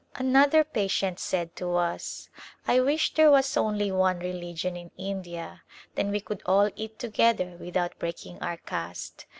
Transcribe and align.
Another 0.15 0.63
patient 0.63 1.19
said 1.19 1.55
to 1.57 1.75
us:" 1.75 2.27
I 2.67 2.79
wish 2.79 3.13
there 3.13 3.29
was 3.29 3.55
only 3.55 3.91
one 3.91 4.17
religion 4.17 4.75
in 4.75 4.89
India, 4.97 5.61
then 5.93 6.09
we 6.09 6.19
could 6.19 6.41
all 6.47 6.71
eat 6.75 6.97
together 6.97 7.55
without 7.59 7.99
breaking 7.99 8.39
our 8.41 8.57
caste." 8.57 9.27